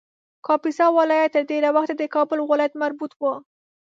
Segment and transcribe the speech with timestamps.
[0.45, 3.21] کاپیسا ولایت تر ډېر وخته د کابل ولایت مربوط و